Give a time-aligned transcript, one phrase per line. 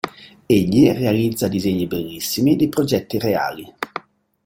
[0.47, 3.71] Egli realizza disegni bellissimi di progetti reali.